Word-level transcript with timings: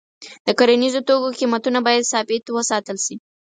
د 0.45 0.47
کرنیزو 0.59 1.01
توکو 1.07 1.29
قیمتونه 1.39 1.79
باید 1.87 2.09
ثابت 2.11 2.43
وساتل 2.49 2.97
شي. 3.05 3.15